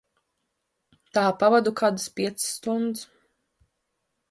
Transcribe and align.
Tā 1.17 1.25
pavadu 1.43 1.75
kādas 1.83 2.09
piecas 2.17 2.49
stundas. 2.55 3.07